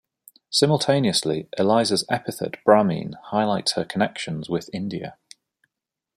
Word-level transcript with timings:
Simultaneously, 0.49 1.47
Eliza's 1.59 2.03
epithet 2.09 2.55
Bramine 2.65 3.13
highlights 3.25 3.73
her 3.73 3.85
connections 3.85 4.49
with 4.49 4.67
India. 4.73 5.15